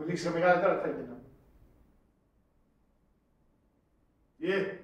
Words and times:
μιλήσει 0.00 0.28
μεγάλη 0.28 0.60
τώρα 0.62 0.74
τι 0.74 0.88
θα 0.88 0.94
γίνει. 0.94 1.08
Ε, 4.42 4.74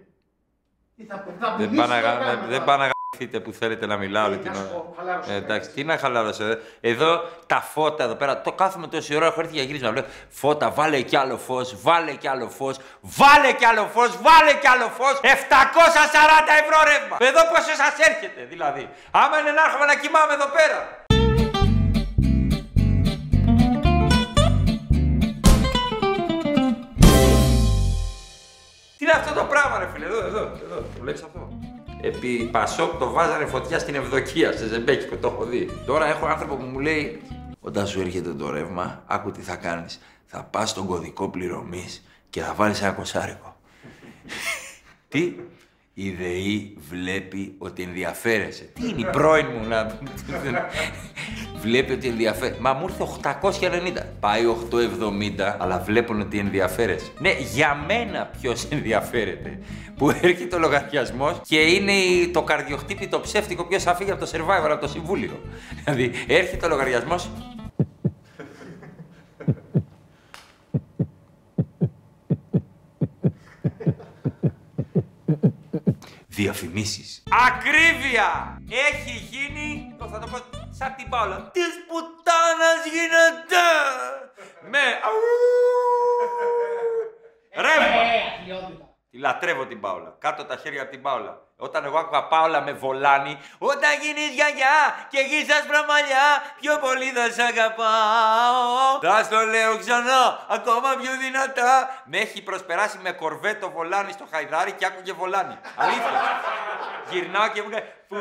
τι 0.96 1.04
θα 1.04 1.17
πει, 1.19 1.31
θα 1.40 1.54
Δεν 1.58 1.69
πηδήσει 1.71 1.81
πάνε 1.88 1.95
να 1.95 2.01
το 2.01 2.06
γα- 2.06 2.19
κάνουμε 2.27 2.46
δεν 2.46 2.51
τώρα. 2.58 2.65
πάνε 2.65 2.85
να 2.87 2.90
γαμπηθείτε 2.92 3.40
που 3.44 3.53
θέλετε 3.53 3.87
να 3.87 3.97
μιλάω 3.97 4.26
όλη 4.26 4.35
Ε, 4.35 4.38
την 4.38 4.51
να 4.51 4.56
σου 4.56 4.63
ώρα. 4.72 4.72
πω, 4.83 4.94
χαλάρωσες, 4.97 5.33
Ε, 5.33 5.37
εντάξει, 5.37 5.53
εντάξει. 5.54 5.71
τι 5.71 5.85
να 5.85 5.97
χαλάρωσες. 5.99 6.58
Εδώ 6.81 7.21
τα 7.47 7.60
φώτα 7.60 8.04
εδώ 8.04 8.15
πέρα. 8.15 8.40
Το 8.40 8.53
κάθομαι 8.53 8.87
τόση 8.87 9.15
ώρα, 9.17 9.26
έχω 9.26 9.40
έρθει 9.40 9.53
για 9.54 9.63
γύρισμα. 9.63 9.90
Λέω 9.90 10.04
φώτα, 10.29 10.71
βάλε 10.71 11.01
κι 11.01 11.17
άλλο 11.17 11.37
φως, 11.37 11.80
βάλε 11.83 12.12
κι 12.14 12.28
άλλο 12.28 12.48
φως, 12.48 12.78
βάλε 13.01 13.53
κι 13.53 13.64
άλλο 13.64 13.85
φως, 13.94 14.10
βάλε 14.22 14.53
κι 14.60 14.67
άλλο 14.69 14.88
φως. 14.88 15.21
740 15.22 16.52
ευρώ 16.62 16.78
ρεύμα. 16.91 17.16
Εδώ 17.20 17.41
πόσο 17.51 17.74
σας 17.83 17.95
έρχεται 18.09 18.45
δηλαδή. 18.45 18.88
Άμα 19.10 19.38
είναι 19.38 19.51
να 19.51 19.62
έρχομαι 19.66 19.84
να 19.84 19.96
κοιμάμαι 19.96 20.33
εδώ 20.33 20.46
πέρα. 20.59 21.05
Πράγμα, 29.76 29.84
ρε 29.84 29.86
φίλε, 29.92 30.06
εδώ, 30.06 30.26
εδώ, 30.26 30.52
εδώ. 30.64 30.76
Το 30.76 31.00
βλέπεις 31.00 31.22
αυτό. 31.22 31.48
Επί 32.00 32.48
Πασόκ 32.52 32.98
το 32.98 33.10
βάζανε 33.10 33.46
φωτιά 33.46 33.78
στην 33.78 33.94
Ευδοκία, 33.94 34.52
σε 34.52 34.66
Ζεμπέκικο, 34.66 35.16
το 35.16 35.28
έχω 35.28 35.44
δει. 35.44 35.70
Τώρα 35.86 36.06
έχω 36.06 36.26
άνθρωπο 36.26 36.56
που 36.56 36.64
μου 36.64 36.78
λέει, 36.78 37.22
όταν 37.60 37.86
σου 37.86 38.00
έρχεται 38.00 38.32
το 38.34 38.50
ρεύμα, 38.50 39.02
άκου 39.06 39.30
τι 39.30 39.40
θα 39.40 39.56
κάνεις. 39.56 40.00
Θα 40.26 40.42
πας 40.42 40.70
στον 40.70 40.86
κωδικό 40.86 41.28
πληρωμής 41.28 42.06
και 42.30 42.40
θα 42.40 42.54
βάλεις 42.54 42.82
ένα 42.82 42.92
κοσάρικο. 42.92 43.56
τι, 45.08 45.34
η 45.98 46.10
ΔΕΗ 46.10 46.77
βλέπει 46.91 47.55
ότι 47.59 47.82
ενδιαφέρεσαι. 47.82 48.62
Τι 48.74 48.88
είναι 48.88 49.00
η 49.00 49.05
πρώην 49.12 49.46
μου 49.60 49.68
να... 49.68 49.98
βλέπει 51.60 51.92
ότι 51.92 52.09
ενδιαφέρει. 52.09 52.56
Μα 52.60 52.72
μου 52.72 52.86
ήρθε 52.88 53.05
890. 53.60 54.02
Πάει 54.20 54.42
870, 54.70 55.55
αλλά 55.58 55.78
βλέπουν 55.86 56.20
ότι 56.20 56.39
ενδιαφέρεσαι. 56.39 57.06
Ναι, 57.19 57.30
για 57.55 57.84
μένα 57.86 58.30
ποιος 58.41 58.64
ενδιαφέρεται. 58.77 59.58
Που 59.97 60.11
έρχεται 60.11 60.56
ο 60.56 60.58
λογαριασμός 60.58 61.41
και 61.48 61.58
είναι 61.61 61.92
η- 61.92 62.28
το 62.28 62.42
καρδιοχτύπη 62.42 63.06
το 63.06 63.20
ψεύτικο 63.20 63.64
ποιος 63.64 63.83
θα 63.83 63.94
φύγει 63.94 64.11
από 64.11 64.24
το 64.24 64.30
survivor, 64.34 64.70
από 64.70 64.80
το 64.80 64.89
συμβούλιο. 64.89 65.41
Δηλαδή, 65.84 66.11
έρχεται 66.27 66.67
ο 66.67 66.69
λογαριασμός. 66.69 67.30
Διαφημίσεις. 76.37 77.23
Ακρίβεια! 77.47 78.31
Έχει 78.89 79.15
γίνει, 79.31 79.95
το 79.98 80.09
θα 80.09 80.19
το 80.19 80.27
πω 80.27 80.39
σαν 80.70 80.95
την 80.97 81.09
Πάολα, 81.09 81.51
της 81.53 81.73
πουτάνας 81.89 82.81
γίνεται! 82.95 83.67
Με... 84.70 84.84
αου. 85.07 85.20
Ρεύμα! 87.64 88.03
Τη 89.06 89.06
λατρεύω 89.19 89.67
την 89.67 89.81
Πάολα. 89.81 90.17
Κάτω 90.19 90.45
τα 90.45 90.56
χέρια 90.56 90.83
από 90.83 90.91
την 90.91 91.03
Πάολα. 91.03 91.39
Όταν 91.56 91.84
εγώ 91.84 91.98
άκουγα 91.98 92.25
Πάολα 92.25 92.62
με 92.62 92.72
βολάνη, 92.72 93.39
όταν 93.58 93.91
γίνεις 94.03 94.28
γιαγιά 94.34 94.78
και 95.11 95.20
γίνεις 95.20 95.53
άσπρα 95.58 95.84
μαλλιά, 95.84 96.28
πιο 96.61 96.78
πολύ 96.78 97.08
θα 97.11 97.31
σ' 97.31 97.39
αγαπάω. 97.39 99.00
Θα 99.00 99.23
στο 99.23 99.41
λέω 99.41 99.78
ξανά, 99.78 100.47
ακόμα 100.48 100.89
πιο 101.00 101.12
δυνατά. 101.20 102.03
Με 102.05 102.19
έχει 102.19 102.42
προσπεράσει 102.42 102.98
με 103.03 103.12
κορβέτο 103.12 103.70
βολάνη 103.70 104.12
στο 104.12 104.27
χαϊδάρι 104.31 104.73
και 104.73 104.86
άκουγε 104.86 105.12
βολάνη. 105.12 105.56
Αλήθεια. 105.77 106.20
Γυρνάω 107.11 107.48
και 107.48 107.62
μου 107.62 107.69
λέει, 107.69 107.84
Πού 108.08 108.17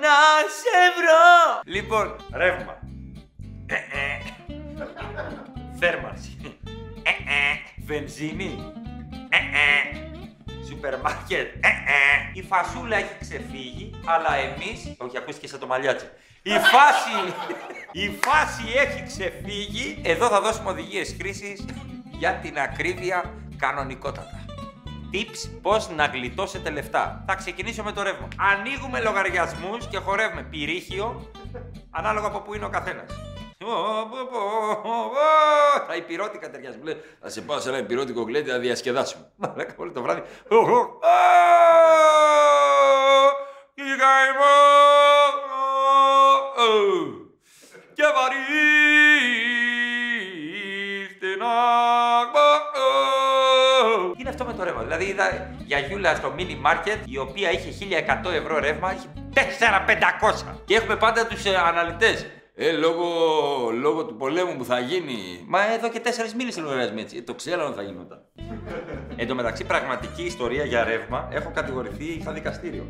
να 0.00 0.16
σε 0.58 0.78
βρω; 0.96 1.60
Λοιπόν, 1.64 2.16
ρεύμα. 2.34 2.78
Ε, 3.66 3.74
ε. 3.74 4.20
Θέρμανση. 5.78 6.60
Ε, 7.02 7.10
ε. 7.10 7.60
Βενζίνη. 7.86 8.72
Ε, 10.68 10.70
ε. 10.70 10.74
Σούπερ 10.74 11.00
μάρκετ. 11.00 11.64
Ε, 11.64 11.68
ε. 11.68 12.30
Η 12.32 12.42
φασούλα 12.42 12.96
έχει 12.96 13.14
ξεφύγει, 13.20 13.90
αλλά 14.04 14.34
εμείς... 14.34 14.94
Όχι, 14.98 15.16
ακούστηκες 15.16 15.50
σαν 15.50 15.60
το 15.60 15.66
μαλλιάτσι. 15.66 16.06
Η 16.42 16.50
φάση... 16.50 17.34
Η 17.92 18.18
φάση 18.20 18.64
έχει 18.76 19.02
ξεφύγει. 19.06 20.00
Εδώ 20.04 20.28
θα 20.28 20.40
δώσουμε 20.40 20.70
οδηγίες 20.70 21.14
χρήσης 21.18 21.64
για 22.18 22.32
την 22.32 22.58
ακρίβεια 22.58 23.34
κανονικότατα. 23.56 24.44
Tips 25.12 25.50
πώς 25.62 25.90
να 25.90 26.04
γλιτώσετε 26.04 26.70
λεφτά. 26.70 27.24
Θα 27.26 27.34
ξεκινήσω 27.34 27.82
με 27.82 27.92
το 27.92 28.02
ρεύμα. 28.02 28.28
Ανοίγουμε 28.36 29.00
λογαριασμούς 29.00 29.86
και 29.88 29.98
χορεύουμε 29.98 30.42
πυρίχιο 30.42 31.30
ανάλογα 31.90 32.26
από 32.26 32.40
πού 32.40 32.54
είναι 32.54 32.64
ο 32.64 32.68
καθένας. 32.68 33.27
Τα 35.86 35.96
υπηρώτικα 35.96 36.50
ταιριάζει. 36.50 36.76
Μου 36.76 36.84
λέει, 36.84 37.00
θα 37.20 37.28
σε 37.28 37.40
πάω 37.40 37.60
σε 37.60 37.68
ένα 37.68 37.78
υπηρώτικο 37.78 38.22
γκλέντι 38.22 38.50
να 38.50 38.58
διασκεδάσουμε. 38.58 39.30
Μαλάκα 39.36 39.74
όλο 39.76 39.92
το 39.92 40.02
βράδυ. 40.02 40.20
Η 43.74 43.96
καημό 43.98 44.56
και 47.94 48.02
βαρύς 48.14 48.48
στην 51.16 51.42
άγμα. 51.42 52.48
Τι 54.12 54.20
είναι 54.20 54.28
αυτό 54.28 54.44
με 54.44 54.52
το 54.52 54.64
ρεύμα; 54.64 54.82
Δηλαδή 54.82 55.04
είδα 55.04 55.54
γιαγιούλα 55.58 56.14
στο 56.14 56.34
mini 56.38 56.56
market 56.66 56.98
η 57.04 57.18
οποία 57.18 57.50
είχε 57.50 57.86
1100 58.24 58.32
ευρώ 58.32 58.58
ρεύμα, 58.58 58.92
είχε 58.94 59.08
4500. 60.50 60.54
Και 60.64 60.74
έχουμε 60.74 60.96
πάντα 60.96 61.26
τους 61.26 61.44
ε, 61.44 61.56
αναλυτές. 61.56 62.26
Ε, 62.60 62.72
λόγω, 62.72 63.06
λόγω 63.70 64.04
του 64.04 64.16
πολέμου 64.16 64.56
που 64.56 64.64
θα 64.64 64.78
γίνει. 64.78 65.44
Μα 65.46 65.72
εδώ 65.72 65.88
και 65.90 66.00
τέσσερις 66.00 66.34
μήνες 66.34 66.58
λογαριασμοί 66.58 67.00
έτσι. 67.00 67.16
Ε, 67.16 67.22
το 67.22 67.34
ξέραμε 67.34 67.64
ότι 67.64 67.76
θα 67.76 67.82
γινόταν. 67.82 68.20
Εν 69.20 69.26
τω 69.26 69.34
μεταξύ, 69.34 69.64
πραγματική 69.64 70.22
ιστορία 70.22 70.64
για 70.64 70.84
ρεύμα. 70.84 71.28
Έχω 71.32 71.50
κατηγορηθεί, 71.54 72.04
είχα 72.04 72.32
δικαστήριο. 72.32 72.86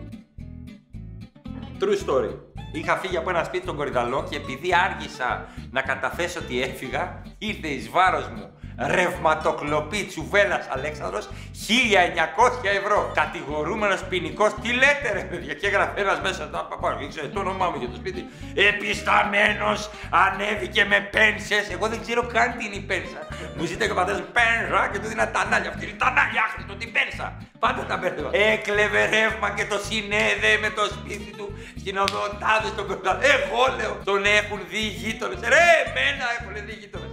True 1.81 2.09
story. 2.09 2.35
Είχα 2.73 2.97
φύγει 2.97 3.17
από 3.17 3.31
ένα 3.31 3.45
σπίτι 3.45 3.63
στον 3.63 3.77
Κορυδαλό 3.77 4.27
και 4.31 4.37
επειδή 4.37 4.71
άργησα 4.75 5.49
να 5.71 5.83
καταθέσω 5.83 6.41
ότι 6.41 6.63
έφυγα, 6.63 7.23
ήρθε 7.39 7.69
εις 7.69 7.91
βάρος 7.91 8.29
μου 8.29 8.58
ρευματοκλοπή 8.87 10.05
τσουβέλας 10.05 10.67
Αλέξανδρος 10.71 11.29
1900 11.69 12.69
ευρώ. 12.83 13.11
Κατηγορούμενος 13.15 14.05
ποινικός, 14.05 14.55
τι 14.63 14.73
λέτε 14.73 15.13
ρε 15.13 15.21
παιδιά, 15.21 15.55
και 15.55 15.67
έγραφε 15.67 16.01
ένας 16.01 16.21
μέσα 16.21 16.49
τα 16.49 16.65
παπά, 16.71 16.99
ήξερε 17.01 17.27
το 17.27 17.41
όνομά 17.41 17.71
μου 17.71 17.77
για 17.79 17.89
το 17.89 17.97
σπίτι. 17.97 18.27
Επισταμένος, 18.55 19.91
ανέβηκε 20.11 20.85
με 20.85 21.01
πένσες, 21.01 21.71
εγώ 21.71 21.89
δεν 21.89 22.01
ξέρω 22.01 22.23
καν 22.27 22.57
τι 22.57 22.65
είναι 22.65 22.75
η 22.75 22.81
πένσα. 22.81 23.21
Μου 23.57 23.65
ζήτησε 23.65 23.87
και 23.87 23.93
ο 23.93 23.95
πατέρας 23.95 24.21
μου 24.21 24.33
πένσα 24.33 24.89
και 24.93 24.99
του 24.99 25.09
δίνα 25.09 25.29
τα 25.29 25.45
νάλια 25.45 25.71
αυτή, 25.71 25.95
τα 26.03 26.11
νάλια 26.17 26.43
άχρηστο, 26.47 26.75
την 26.75 26.93
πένσα. 26.93 27.27
Πάντα 27.59 27.85
τα 27.87 27.97
μπέρδευα. 27.97 28.31
Έκλεβε 28.33 29.05
ρεύμα 29.05 29.51
και 29.57 29.65
το 29.67 29.79
συνέδε 29.89 30.51
με 30.61 30.71
το 30.71 30.85
σπίτι 30.85 31.31
του 31.37 31.47
στην 31.81 31.97
οδοντάδες 31.97 32.71
στον 32.75 32.87
κορδαλό. 32.87 33.21
Εγώ 33.21 33.63
λέω, 33.77 33.95
τον 34.05 34.25
έχουν 34.25 34.61
δει 34.71 34.79
οι 34.79 34.95
γείτονες. 35.01 35.41
Ρε, 35.41 35.69
εμένα 35.87 36.25
έχουν 36.39 36.67
δει 36.67 36.73
οι 36.73 36.79
γείτονες. 36.81 37.09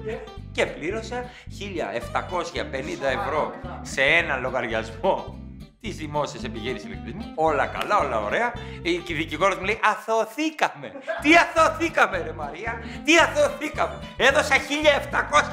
Και 0.52 0.66
πλήρωσα 0.66 1.30
1750 1.60 3.06
ευρώ 3.20 3.54
σε 3.82 4.02
ένα 4.02 4.38
λογαριασμό 4.38 5.45
τη 5.86 5.92
δημόσια 5.92 6.40
επιχείρηση 6.50 6.86
ηλεκτρισμού. 6.88 7.26
Όλα 7.36 7.66
καλά, 7.76 7.96
όλα 8.06 8.18
ωραία. 8.28 8.50
Η 8.82 9.14
δικηγόρος 9.22 9.58
μου 9.60 9.66
λέει: 9.70 9.80
Αθωθήκαμε. 9.92 10.88
Τι 11.24 11.32
αθωθήκαμε, 11.44 12.18
ρε 12.28 12.34
Μαρία, 12.42 12.72
τι 13.06 13.14
αθωθήκαμε. 13.26 13.96
Έδωσα 14.28 14.56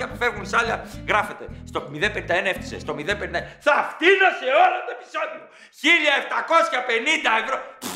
1700 0.04 0.08
που 0.10 0.16
φεύγουν 0.22 0.46
σ' 0.50 0.56
άλλα. 0.60 0.76
Γράφεται 1.10 1.44
στο 1.70 1.78
051 1.92 2.46
έφτιασε, 2.52 2.78
στο 2.84 2.92
051. 2.98 3.38
Θα 3.66 3.76
φτύνω 3.90 4.28
σε 4.40 4.48
όλο 4.64 4.78
το 4.86 4.92
επεισόδιο. 4.96 5.42
1750 7.24 7.30
ευρώ. 7.42 7.56
Πφ, 7.82 7.90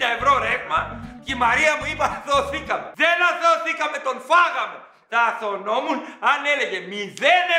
1750 0.00 0.06
ευρώ 0.16 0.32
ρεύμα 0.46 0.80
και 1.24 1.32
η 1.36 1.38
Μαρία 1.44 1.72
μου 1.78 1.86
είπε 1.90 2.04
αθωθήκαμε. 2.10 2.86
Δεν 3.02 3.16
αθωθήκαμε, 3.30 3.96
τον 4.06 4.16
φάγαμε. 4.28 4.78
Θα 5.12 5.20
αθωνόμουν 5.30 5.98
αν 6.30 6.40
έλεγε 6.52 6.78
0 6.90 6.92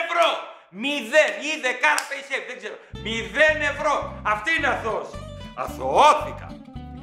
ευρώ. 0.03 0.52
Μηδέν 0.81 1.33
ή 1.49 1.51
δεκάρα 1.61 2.03
paysafe, 2.09 2.45
δεν 2.47 2.57
ξέρω. 2.57 2.75
Μηδέν 3.03 3.61
ευρώ. 3.71 4.21
Αυτή 4.23 4.49
είναι 4.57 4.67
αθώος. 4.67 5.09
Αθωώθηκα. 5.55 6.47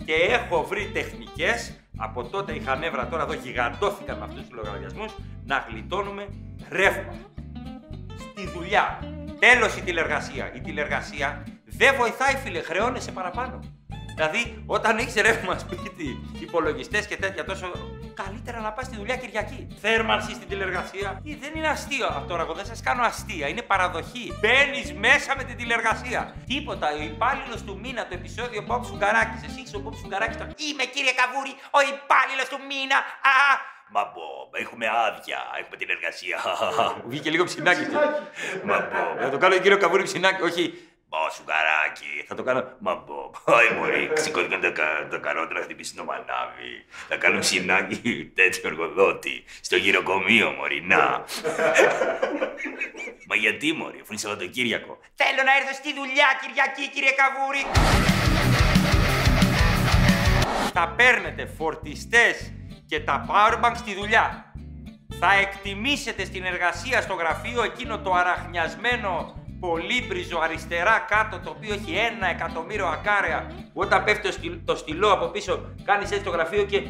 Και 0.05 0.15
έχω 0.15 0.65
βρει 0.65 0.91
τεχνικές, 0.93 1.81
από 1.97 2.25
τότε 2.25 2.53
είχα 2.53 2.77
νεύρα, 2.77 3.09
τώρα 3.09 3.23
εδώ 3.23 3.33
γιγαντώθηκα 3.33 4.15
με 4.17 4.25
αυτούς 4.25 4.41
τους 4.41 4.51
λογαριασμούς, 4.51 5.13
να 5.45 5.67
γλιτώνουμε 5.69 6.29
ρεύμα. 6.69 7.15
Στη 8.19 8.47
δουλειά. 8.47 8.99
Τέλος 9.39 9.77
η 9.77 9.83
τηλεργασία. 9.83 10.53
Η 10.55 10.61
τηλεργασία 10.61 11.45
δεν 11.65 11.95
βοηθάει 11.97 12.35
φίλε, 12.35 12.61
χρεώνεσαι 12.61 13.13
παραπάνω. 13.13 13.59
Δηλαδή, 14.15 14.63
όταν 14.67 14.99
έχεις 14.99 15.15
ρεύμα 15.15 15.59
σπίτι, 15.59 16.21
υπολογιστές 16.41 17.07
και 17.07 17.17
τέτοια, 17.17 17.45
τόσο 17.45 17.71
καλύτερα 18.15 18.61
να 18.61 18.73
πας 18.73 18.85
στη 18.87 18.97
δουλειά 18.97 19.17
Κυριακή. 19.17 19.77
Θέρμανση 19.81 20.33
στην 20.35 20.49
τηλεργασία. 20.49 21.21
Ή 21.23 21.35
δεν 21.35 21.53
είναι 21.55 21.69
αστείο 21.69 22.07
αυτό, 22.07 22.35
εγώ 22.35 22.53
δεν 22.53 22.67
σας 22.67 22.81
κάνω 22.83 23.03
αστεία. 23.03 23.49
Είναι 23.49 23.63
παραδοχή. 23.63 24.33
Μπαίνεις 24.41 24.93
μέσα 24.93 25.37
με 25.37 25.45
την 25.45 25.57
τηλεργασία. 25.57 26.35
Τίποτα. 26.47 26.89
Ο 26.99 27.03
υπάλληλος 27.03 27.63
του 27.63 27.79
μήνα, 27.83 28.07
το 28.07 28.15
επεισόδιο 28.15 28.65
Bob 28.69 28.81
Σουγκαράκη. 28.87 29.37
Εσύ 29.47 29.61
είσαι 29.65 29.77
ο 29.77 29.83
Bob 29.87 29.95
Σουγκαράκη. 30.01 30.37
Το... 30.37 30.45
Είμαι 30.57 30.85
κύριε 30.95 31.13
Καβούρη, 31.21 31.53
ο 31.79 31.81
υπάλληλος 31.93 32.49
του 32.49 32.59
μήνα. 32.69 32.97
Α, 33.33 33.79
Μα 33.93 34.07
πω, 34.07 34.23
έχουμε 34.53 34.87
άδεια, 35.07 35.39
έχουμε 35.61 35.77
την 35.77 35.89
εργασία. 35.91 36.39
Βγήκε 37.11 37.31
λίγο 37.31 37.45
ψινάκι. 37.45 37.87
Μα 38.65 38.77
πω, 38.83 39.23
θα 39.23 39.31
το 39.31 39.39
κάνω 39.39 39.59
κύριο 39.59 39.79
Καβούρη 39.79 40.03
ψινάκι, 40.03 40.43
όχι. 40.43 40.90
Μα 41.13 41.19
σουγκαράκι, 41.35 42.25
θα 42.29 42.35
το 42.35 42.43
κάνω. 42.43 42.65
Μα 42.79 42.97
πω, 42.99 43.31
πάει 43.45 43.69
μωρή, 43.79 44.11
σηκώθηκαν 44.15 44.61
τα, 44.61 44.71
κα- 44.71 45.07
τα 45.11 45.19
καρότρα 45.19 45.59
να 45.59 45.65
χτυπήσει 45.65 45.95
το 45.95 46.05
μανάβι. 46.05 46.85
Θα 47.09 47.17
κάνω 47.17 47.39
ψινάκι 47.39 48.33
τέτοιο 48.35 48.63
εργοδότη. 48.69 49.45
Στο 49.61 49.77
γυροκομείο, 49.77 50.51
μωρή, 50.51 50.81
να. 50.83 51.25
Μα 53.29 53.37
γιατί, 53.37 53.73
μωρή, 53.73 53.99
αφού 54.01 54.13
είναι 54.13 54.21
Σαββατοκύριακο. 54.21 54.99
Θέλω 55.15 55.43
να 55.45 55.57
έρθω 55.57 55.73
στη 55.75 55.95
δουλειά, 55.95 56.27
Κυριακή, 56.43 56.89
κύριε 56.95 57.11
Καβούρη. 57.21 57.63
Θα 60.73 60.95
παίρνετε 60.97 61.47
φορτιστές 61.59 62.53
και 62.87 63.01
τα 63.01 63.27
powerbank 63.29 63.73
στη 63.77 63.95
δουλειά. 63.95 64.45
Θα 65.21 65.33
εκτιμήσετε 65.33 66.25
στην 66.25 66.45
εργασία 66.45 67.01
στο 67.01 67.15
γραφείο 67.15 67.63
εκείνο 67.63 67.99
το 67.99 68.13
αραχνιασμένο 68.15 69.40
πολύπριζο 69.61 70.39
αριστερά 70.39 70.99
κάτω 71.09 71.39
το 71.45 71.51
οποίο 71.51 71.75
έχει 71.75 71.95
ένα 71.95 72.27
εκατομμύριο 72.27 72.87
ακάρια 72.87 73.47
που 73.73 73.81
όταν 73.81 74.05
πέφτει 74.05 74.23
το, 74.23 74.33
στυλ- 74.33 74.65
το 74.67 74.77
στυλό 74.77 75.13
από 75.13 75.27
πίσω 75.27 75.75
κάνεις 75.85 76.11
έτσι 76.11 76.25
το 76.25 76.31
γραφείο 76.31 76.65
και 76.65 76.83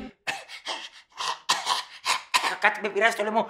κάτι 2.61 2.81
με 2.83 2.89
πειράζει 2.89 3.17
το 3.17 3.23
λαιμό. 3.23 3.47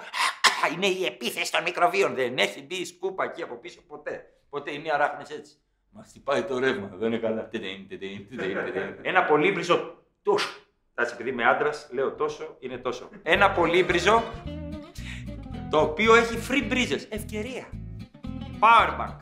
Είναι 0.75 0.85
η 0.87 1.05
επίθεση 1.05 1.51
των 1.51 1.63
μικροβίων. 1.63 2.15
Δεν 2.15 2.37
έχει 2.37 2.61
μπει 2.61 2.75
η 2.75 2.85
σκούπα 2.85 3.23
εκεί 3.23 3.41
από 3.41 3.55
πίσω 3.55 3.81
ποτέ. 3.87 4.25
Ποτέ 4.49 4.71
είναι 4.71 4.87
οι 4.87 4.91
αράχνες 4.91 5.29
έτσι. 5.29 5.53
Μα 5.89 6.03
χτυπάει 6.03 6.43
το 6.43 6.59
ρεύμα, 6.59 6.89
δεν 6.93 7.07
είναι 7.07 7.17
καλά. 7.17 7.47
Τεντεν, 7.49 7.87
τεντεν, 7.89 8.27
τεντεν, 8.29 8.65
τεντεν. 8.65 8.97
Ένα 9.01 9.23
πολύμπριζο 9.23 10.03
τόσο. 10.23 10.49
Εντάξει, 10.93 11.13
επειδή 11.13 11.29
είμαι 11.29 11.43
άντρας, 11.45 11.87
λέω 11.91 12.11
τόσο, 12.11 12.55
είναι 12.59 12.77
τόσο. 12.77 13.09
Ένα 13.23 13.51
πολύμπριζο 13.51 14.23
το 15.69 15.79
οποίο 15.79 16.15
έχει 16.15 16.37
free 16.49 16.71
breezes. 16.73 17.05
Ευκαιρία. 17.09 17.67
Powerbank. 18.61 19.15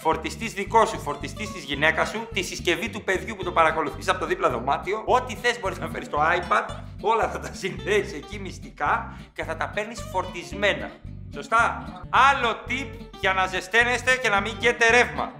Φορτιστής 0.00 0.52
δικός 0.52 0.88
σου, 0.88 0.98
φορτιστής 0.98 1.52
της 1.52 1.64
γυναίκας 1.64 2.08
σου, 2.08 2.28
τη 2.32 2.42
συσκευή 2.42 2.88
του 2.88 3.04
παιδιού 3.04 3.36
που 3.36 3.44
το 3.44 3.52
παρακολουθείς 3.52 4.08
από 4.08 4.18
το 4.18 4.26
δίπλα 4.26 4.50
δωμάτιο. 4.50 5.02
Ό,τι 5.04 5.34
θες 5.34 5.60
μπορείς 5.60 5.78
να 5.78 5.88
φέρεις 5.88 6.06
στο 6.06 6.18
iPad, 6.18 6.74
όλα 7.00 7.28
θα 7.28 7.38
τα 7.38 7.52
συνδέεις 7.52 8.12
εκεί 8.12 8.38
μυστικά 8.38 9.18
και 9.32 9.44
θα 9.44 9.56
τα 9.56 9.68
παίρνεις 9.68 10.02
φορτισμένα. 10.12 10.90
Σωστά. 11.34 11.84
Άλλο 12.10 12.56
tip 12.68 12.88
για 13.20 13.32
να 13.32 13.46
ζεσταίνεστε 13.46 14.16
και 14.22 14.28
να 14.28 14.40
μην 14.40 14.56
καίτε 14.58 14.90
ρεύμα. 14.90 15.32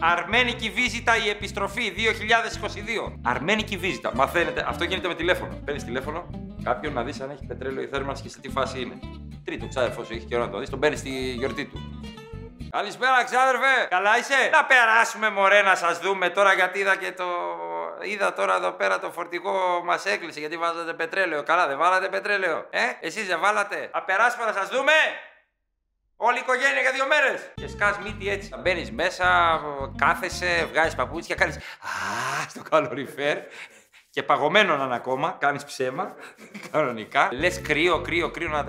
Αρμένικη 0.00 0.70
βίζιτα 0.70 1.16
η 1.24 1.28
επιστροφή 1.28 1.92
2022. 1.96 3.12
Αρμένικη 3.22 3.76
βίζιτα. 3.76 4.14
Μαθαίνετε, 4.14 4.64
αυτό 4.68 4.84
γίνεται 4.84 5.08
με 5.08 5.14
τηλέφωνο. 5.14 5.54
Παίρνεις 5.64 5.84
τηλέφωνο, 5.84 6.30
κάποιον 6.62 6.92
να 6.92 7.02
δεις 7.02 7.20
αν 7.20 7.30
έχει 7.30 7.46
πετρέλαιο 7.46 7.82
ή 7.82 7.86
θέρμανση 7.86 8.22
και 8.22 8.28
σε 8.28 8.40
τι 8.40 8.48
φάση 8.48 8.80
είναι. 8.80 8.98
Τρίτο 9.44 9.66
ξάδερφο 9.68 10.04
σου 10.04 10.12
έχει 10.12 10.24
καιρό 10.24 10.44
να 10.44 10.50
το 10.50 10.58
δεις, 10.58 10.70
τον 10.70 10.78
παίρνεις 10.78 10.98
στη 10.98 11.10
γιορτή 11.38 11.64
του. 11.64 11.80
Καλησπέρα, 12.76 13.24
ξάδερφε! 13.24 13.86
Καλά 13.88 14.18
είσαι! 14.18 14.48
Να 14.52 14.64
περάσουμε, 14.64 15.30
μωρέ, 15.30 15.62
να 15.62 15.74
σας 15.74 15.98
δούμε 15.98 16.28
τώρα 16.30 16.52
γιατί 16.52 16.78
είδα 16.78 16.96
και 16.96 17.12
το. 17.12 17.24
Είδα 18.02 18.32
τώρα 18.32 18.54
εδώ 18.54 18.72
πέρα 18.72 18.98
το 18.98 19.10
φορτηγό 19.10 19.82
μας 19.84 20.04
έκλεισε 20.04 20.40
γιατί 20.40 20.56
βάζατε 20.56 20.92
πετρέλαιο. 20.92 21.42
Καλά, 21.42 21.66
δεν 21.66 21.78
βάλατε 21.78 22.08
πετρέλαιο. 22.08 22.66
Ε, 22.70 22.80
εσείς 23.00 23.26
δεν 23.26 23.40
βάλατε. 23.40 23.88
Θα 23.92 24.02
περάσουμε 24.02 24.44
να 24.44 24.52
σας 24.52 24.68
δούμε! 24.68 24.92
Όλη 26.16 26.36
η 26.36 26.40
οικογένεια 26.40 26.80
για 26.80 26.92
δύο 26.92 27.06
μέρες. 27.06 27.50
Και 27.54 27.68
σκάς 27.68 27.98
μύτη 27.98 28.30
έτσι. 28.30 28.50
Μπαίνεις 28.58 28.90
μέσα, 28.90 29.60
κάθεσαι, 29.98 30.68
βγάζεις 30.70 30.94
παπούτσια, 30.94 31.34
κάνεις. 31.34 31.56
Α, 31.56 31.60
στο 32.48 32.62
καλοριφέρ. 32.62 33.38
Και 34.16 34.22
παγωμένο 34.22 34.76
να 34.76 34.84
είναι 34.84 34.94
ακόμα, 34.94 35.36
κάνεις 35.40 35.64
ψέμα. 35.64 36.14
Κανονικά. 36.70 37.28
Λες 37.32 37.60
κρύο, 37.60 38.00
κρύο, 38.00 38.30
κρύο, 38.30 38.48
να 38.48 38.64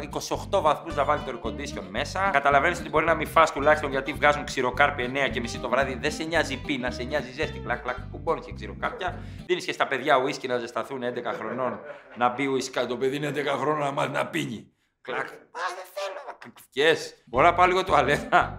28 0.50 0.62
βαθμούς 0.62 0.96
να 0.96 1.04
βάλει 1.04 1.22
το 1.22 1.32
air 1.32 1.48
condition 1.48 1.84
μέσα. 1.90 2.30
Καταλαβαίνεις 2.30 2.80
ότι 2.80 2.90
μπορεί 2.90 3.06
να 3.06 3.14
μην 3.14 3.28
φας 3.28 3.52
τουλάχιστον 3.52 3.92
γιατί 3.92 4.14
βγάζουν 4.14 4.44
ξηροκάρπια 4.44 5.28
9 5.28 5.30
και 5.32 5.40
μισή 5.40 5.60
το 5.60 5.70
βράδυ. 5.70 5.98
Δεν 6.02 6.12
σε 6.12 6.24
νοιάζει 6.24 6.62
πείνα, 6.62 6.92
σε 6.92 7.04
νοιάζει 7.04 7.32
ζέστη. 7.32 7.60
Κλακ, 7.60 7.82
κλακ, 7.82 7.96
κουμπώνεις 8.12 8.46
και 8.46 8.54
ξηροκάρπια. 8.54 9.20
Δίνεις 9.46 9.66
και 9.66 9.72
στα 9.72 9.88
παιδιά 9.88 10.18
ουίσκι 10.18 10.48
να 10.48 10.58
ζεσταθούν 10.58 11.04
11 11.04 11.34
χρονών. 11.34 11.80
Να 12.16 12.30
μπει 12.30 12.48
ουίσκι. 12.48 12.86
Το 12.88 12.98
παιδί 12.98 13.16
είναι 13.16 13.28
11 13.28 13.58
χρόνων 13.58 13.80
να 13.80 13.92
μάθει 13.92 14.12
να 14.12 14.28
πίνει. 14.28 14.72
Κλακ. 15.02 15.28
Α, 15.28 15.62
δεν 15.76 15.86
θέλω. 15.94 16.38
Yes. 16.76 16.98
Μπορώ 17.26 17.46
να 17.46 17.54
πάω 17.54 17.66
λίγο 17.66 17.84
τουαλέτα. 17.84 18.58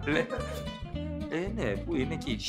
Λέ. 1.59 1.65
Ε, 1.65 1.73
ναι, 1.73 1.75
πού 1.75 1.95
είναι 1.95 2.13
εκεί. 2.13 2.39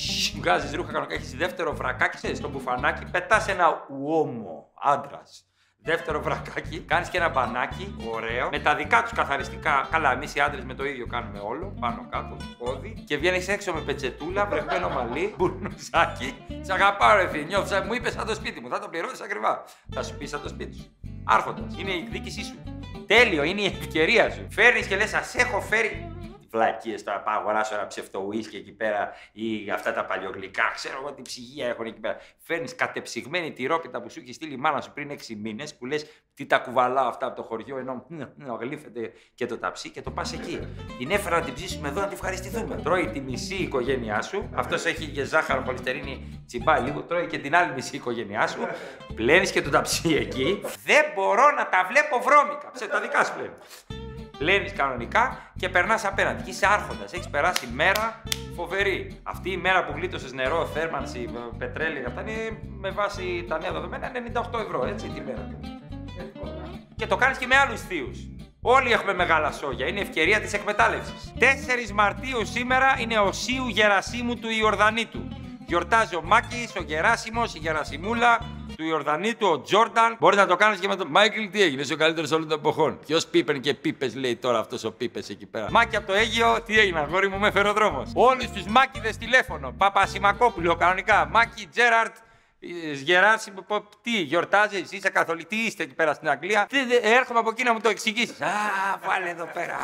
Βγάζεις 0.41 0.73
ρούχα 0.75 0.93
κανονικά, 0.93 1.15
έχεις 1.15 1.35
δεύτερο 1.35 1.75
βρακάκι, 1.75 2.17
ξέρεις, 2.17 2.39
στο 2.39 2.49
μπουφανάκι, 2.49 3.05
πετάς 3.11 3.49
ένα 3.49 3.87
ουόμο 3.91 4.73
άντρας. 4.83 5.45
Δεύτερο 5.83 6.23
βρακάκι, 6.23 6.79
κάνεις 6.81 7.09
και 7.09 7.17
ένα 7.19 7.29
μπανάκι, 7.29 7.97
ωραίο, 8.15 8.49
με 8.53 8.59
τα 8.59 8.75
δικά 8.75 9.03
τους 9.03 9.13
καθαριστικά. 9.13 9.89
Καλά, 9.91 10.13
εμείς 10.13 10.35
οι 10.35 10.41
άντρες 10.41 10.65
με 10.65 10.75
το 10.75 10.85
ίδιο 10.85 11.07
κάνουμε 11.07 11.39
όλο, 11.39 11.75
πάνω 11.81 12.07
κάτω, 12.11 12.37
πόδι. 12.59 13.05
Και 13.07 13.17
βγαίνεις 13.17 13.49
έξω 13.49 13.73
με 13.73 13.81
πετσετούλα, 13.81 14.47
βρεγμένο 14.47 14.89
μαλλί, 14.89 15.33
μπουρνουζάκι. 15.39 16.35
Σ' 16.61 16.71
αγαπάω, 16.71 17.17
ρε 17.17 17.29
φίλε, 17.29 17.45
νιώθω, 17.45 17.67
σαν- 17.67 17.85
μου 17.87 17.93
είπες 17.95 18.13
σαν 18.13 18.27
το 18.27 18.35
σπίτι 18.35 18.61
μου, 18.61 18.69
θα 18.69 18.79
το 18.79 18.89
πληρώσει 18.89 19.23
ακριβά. 19.25 19.65
Θα 19.91 20.03
σου 20.03 20.17
πει 20.17 20.27
σαν 20.27 20.43
το 20.43 20.49
σπίτι 20.49 20.77
σου. 20.77 20.97
Άρχοντας, 21.25 21.77
είναι 21.79 21.91
η 21.91 21.99
εκδίκησή 21.99 22.45
σου. 22.45 22.55
Τέλειο, 23.07 23.43
είναι 23.43 23.61
η 23.61 23.65
ευκαιρία 23.65 24.31
σου. 24.31 24.47
Φέρνεις 24.51 24.87
και 24.87 24.97
λες, 24.97 25.11
σα 25.23 25.41
έχω 25.41 25.61
φέρει 25.61 26.10
βλακίε 26.51 27.01
τώρα. 27.01 27.21
Πάω 27.21 27.39
αγοράσω 27.39 27.75
ένα 27.75 27.87
ψευτοουίσκι 27.87 28.57
εκεί 28.57 28.73
πέρα 28.73 29.13
ή 29.33 29.71
αυτά 29.71 29.93
τα 29.93 30.05
παλιογλυκά. 30.05 30.71
Ξέρω 30.75 30.99
εγώ 31.03 31.13
τι 31.13 31.23
ψυγεία 31.23 31.67
έχουν 31.67 31.87
εκεί 31.87 32.01
πέρα. 32.01 32.17
Φέρνεις 32.39 32.75
κατεψυγμένη 32.75 33.53
τυρόπιτα 33.53 34.03
που 34.03 34.11
σου 34.11 34.21
έχει 34.21 34.33
στείλει 34.33 34.53
η 34.53 34.57
μάνα 34.57 34.81
σου 34.81 34.93
πριν 34.93 35.11
6 35.11 35.37
μήνες 35.37 35.75
που 35.75 35.87
λες 35.87 36.07
τι 36.35 36.47
τα 36.47 36.59
κουβαλάω 36.59 37.09
αυτά 37.09 37.27
από 37.27 37.37
το 37.37 37.43
χωριό 37.43 37.79
ενώ 37.79 38.07
μ, 38.09 38.23
γλύφεται 38.61 39.13
και 39.35 39.47
το 39.47 39.59
ταψί 39.59 39.91
και 39.91 40.03
το 40.03 40.11
πας 40.11 40.33
εκεί. 40.33 40.61
Την 40.99 41.11
έφερα 41.11 41.39
να 41.39 41.45
την 41.45 41.55
ψήσουμε 41.55 41.89
εδώ 41.89 42.01
να 42.01 42.07
την 42.07 42.15
ευχαριστηθούμε. 42.15 42.77
Τρώει 42.77 43.07
τη 43.07 43.21
μισή 43.21 43.55
οικογένειά 43.55 44.23
σου. 44.23 44.51
Αυτός 44.55 44.85
έχει 44.85 45.07
και 45.07 45.25
ζάχαρο, 45.25 45.63
χολυστερίνη, 45.63 46.43
τσιμπάει 46.47 46.81
λίγο. 46.83 47.03
Τρώει 47.03 47.27
και 47.27 47.39
την 47.39 47.55
άλλη 47.55 47.73
μισή 47.73 47.97
οικογένειά 47.97 48.47
σου. 48.47 48.59
Πλένεις 49.15 49.51
και 49.51 49.63
το 49.63 49.71
ταψί 49.71 50.15
εκεί. 50.15 50.61
Δεν 50.85 51.05
μπορώ 51.15 51.51
να 51.51 51.69
τα 51.69 51.87
βλέπω 51.89 52.19
βρώμικα. 52.23 52.71
Σε 52.75 52.87
τα 52.87 53.01
δικά 53.01 53.25
σου 53.25 53.33
πλένεις. 53.35 54.00
Πλένει 54.41 54.71
κανονικά 54.71 55.53
και 55.57 55.69
περνάς 55.69 56.05
απέναντι. 56.05 56.43
Και 56.43 56.51
είσαι 56.51 56.67
άρχοντας. 56.67 57.13
Έχεις 57.13 57.29
περάσει 57.29 57.69
μέρα 57.73 58.23
φοβερή. 58.57 59.21
Αυτή 59.23 59.51
η 59.51 59.57
μέρα 59.57 59.85
που 59.85 59.93
γλίτωσες 59.97 60.33
νερό, 60.33 60.67
θέρμανση, 60.67 61.29
ε, 61.35 61.57
πετρέλαιο, 61.59 62.05
αυτά 62.07 62.21
είναι 62.21 62.59
με 62.79 62.91
βάση 62.91 63.45
τα 63.49 63.59
νέα 63.59 63.73
δεδομένα 63.73 64.11
98 64.11 64.59
ευρώ, 64.59 64.87
έτσι 64.87 65.07
τη 65.07 65.21
μέρα. 65.21 65.49
Και 66.97 67.07
το 67.07 67.17
κάνεις 67.17 67.39
και 67.39 67.47
με 67.47 67.57
άλλους 67.57 67.81
θείους. 67.81 68.19
Όλοι 68.63 68.93
έχουμε 68.93 69.15
μεγάλα 69.15 69.53
σόγια. 69.53 69.87
Είναι 69.87 69.99
η 69.99 70.03
ευκαιρία 70.03 70.41
της 70.41 70.53
εκμετάλλευσης. 70.53 71.33
4 71.39 71.93
Μαρτίου 71.93 72.47
σήμερα 72.47 72.97
είναι 72.99 73.19
ο 73.19 73.33
Σίου 73.33 73.69
Γερασίμου 73.69 74.37
του 74.37 74.49
Ιορδανίτου. 74.61 75.29
Γιορτάζει 75.67 76.17
ο 76.17 76.23
Μάκης, 76.23 76.77
ο 76.77 76.83
Γεράσιμος, 76.83 77.55
η 77.55 77.59
Γερασιμούλα, 77.59 78.39
του 78.81 78.87
Ιορδανίτου, 78.87 79.47
ο 79.47 79.61
Τζόρνταν. 79.61 80.17
Μπορείς 80.19 80.39
να 80.39 80.47
το 80.47 80.57
κάνεις 80.57 80.79
και 80.79 80.89
με 80.89 80.97
τον 80.97 81.07
Μάικλ, 81.11 81.45
τι 81.51 81.63
έγινε, 81.63 81.81
είσαι 81.83 81.93
ο 81.93 81.97
καλύτερος 81.97 82.31
όλων 82.31 82.49
των 82.49 82.59
εποχών. 82.59 82.99
Ποιος 83.07 83.27
πίπεν 83.27 83.61
και 83.61 83.75
πίπες 83.75 84.15
λέει 84.15 84.37
τώρα 84.37 84.59
αυτός 84.59 84.85
ο 84.85 84.93
πίπες 84.93 85.29
εκεί 85.29 85.47
πέρα. 85.47 85.71
Μάκη 85.71 85.97
από 85.97 86.07
το 86.07 86.13
Αίγυο, 86.13 86.63
τι 86.67 86.79
έγινε, 86.79 86.99
αγόρι 86.99 87.29
μου 87.29 87.39
με 87.39 87.49
έφερε 87.49 87.69
ο 87.69 87.73
δρόμο. 87.73 88.03
Όλους 88.15 88.51
τους 88.51 88.65
Μάκηδες 88.67 89.17
τηλέφωνο. 89.17 89.75
Παπα 89.77 90.07
Σιμακόπουλο 90.07 90.77
κανονικά. 90.77 91.29
Μάκη 91.33 91.67
Τζέραρτ, 91.67 92.15
Γεράσιμο, 93.03 93.63
πω, 93.67 93.85
τι, 94.03 94.11
γιορτάζεις, 94.11 94.93
είσαι 94.93 95.09
καθολική, 95.09 95.47
τι 95.47 95.57
είστε 95.57 95.83
εκεί 95.83 95.95
πέρα 95.95 96.15
στην 96.15 96.29
Αγγλία. 96.29 96.67
Τι, 96.69 96.85
δε, 96.85 96.97
έρχομαι 96.97 97.39
από 97.39 97.51
εκεί 97.51 97.63
να 97.63 97.73
μου 97.73 97.81
το 97.81 97.89
εξηγήσεις. 97.89 98.41
Α, 98.41 98.49
βάλε 99.07 99.31
εδώ 99.31 99.45
πέρα. 99.53 99.77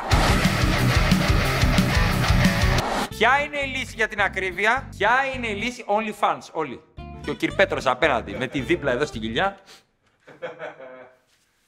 Ποια 3.08 3.40
είναι 3.44 3.58
η 3.58 3.66
λύση 3.76 3.92
για 3.96 4.08
την 4.08 4.20
ακρίβεια, 4.20 4.88
ποια 4.96 5.10
είναι 5.34 5.46
η 5.46 5.54
λύση; 5.54 5.84
OnlyFans, 5.88 6.48
όλοι. 6.52 6.80
Και 7.26 7.32
ο 7.32 7.50
κ. 7.50 7.54
Πέτρος 7.54 7.86
απέναντι, 7.86 8.32
με 8.36 8.46
τη 8.46 8.60
δίπλα 8.60 8.90
εδώ 8.90 9.06
στην 9.06 9.20
κοιλιά. 9.20 9.58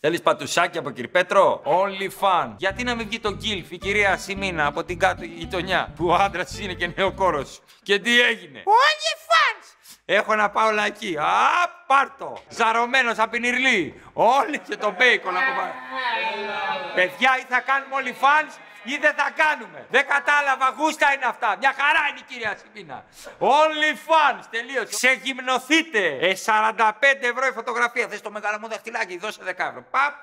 Θέλεις 0.00 0.22
πατουσάκι 0.22 0.78
από 0.78 0.90
κ. 0.90 1.06
Πέτρο, 1.06 1.62
OnlyFans. 1.64 2.54
Γιατί 2.56 2.84
να 2.84 2.94
μην 2.94 3.06
βγει 3.06 3.20
το 3.20 3.32
γκίλφ, 3.32 3.70
η 3.70 3.78
κυρία 3.78 4.16
Σιμίνα 4.16 4.66
από 4.66 4.84
την 4.84 4.98
κάτω 4.98 5.24
γειτονιά, 5.24 5.92
που 5.96 6.06
ο 6.06 6.14
άντρας 6.14 6.58
είναι 6.58 6.72
και 6.72 6.90
νεοκόρος. 6.96 7.60
Και 7.82 7.98
τι 7.98 8.20
έγινε; 8.20 8.62
OnlyFans! 8.64 9.66
Έχω 10.04 10.34
να 10.34 10.50
πάω 10.50 10.70
εκεί. 10.86 11.16
Α, 11.16 11.24
πάρτο. 11.86 12.38
Ζαρωμένος 12.48 13.18
από 13.18 13.30
την 13.30 13.42
Ιρλή. 13.42 14.00
Όλοι 14.12 14.58
και 14.58 14.76
το 14.76 14.94
μπέικον 14.98 15.36
από 15.36 15.52
πάνω. 15.56 15.72
Παιδιά, 16.94 17.38
ή 17.38 17.44
θα 17.48 17.60
κάνουμε 17.60 17.94
όλοι 17.94 18.16
fans 18.20 18.52
ή 18.92 18.96
δεν 19.04 19.14
θα 19.20 19.28
κάνουμε. 19.42 19.86
Δεν 19.90 20.04
κατάλαβα, 20.06 20.66
γούστα 20.78 21.06
είναι 21.14 21.24
αυτά. 21.24 21.56
Μια 21.58 21.72
χαρά 21.80 22.02
είναι 22.10 22.18
η 22.18 22.26
κυρία 22.30 22.56
Σιμίνα. 22.60 23.04
Only 23.38 23.92
fans, 24.08 24.44
τελείωσε. 24.50 24.92
Ξεγυμνοθείτε. 24.98 26.02
Ε, 26.20 26.34
45 26.34 27.22
ευρώ 27.32 27.46
η 27.46 27.52
φωτογραφία. 27.52 28.08
Θες 28.08 28.20
το 28.20 28.30
μεγάλο 28.30 28.58
μου 28.60 28.68
δαχτυλάκι, 28.68 29.18
δώσε 29.18 29.40
10 29.44 29.48
ευρώ. 29.48 29.84
Παπ, 29.90 30.14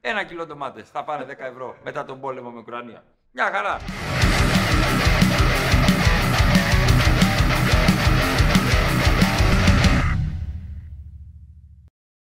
ένα 0.00 0.24
κιλό 0.24 0.46
ντομάτες. 0.46 0.88
Θα 0.92 1.04
πάνε 1.04 1.24
10 1.24 1.44
ευρώ 1.44 1.76
μετά 1.84 2.04
τον 2.04 2.20
πόλεμο 2.20 2.50
με 2.50 2.58
Ουκρανία. 2.58 3.02
Μια 3.30 3.50
χαρά. 3.52 3.78